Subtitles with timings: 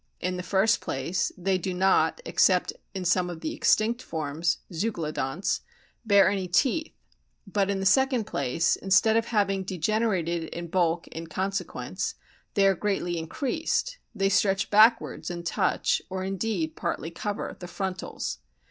[0.19, 5.59] In the first place they do not, except in some of the extinct forms (Zeuglodonts),
[6.03, 6.91] bear any teeth;
[7.45, 12.15] but, in the second place, instead of having degenerated in bulk in consequence,
[12.55, 18.39] they are greatly increased; they stretch backwards and touch, or indeed partly cover, the frontals.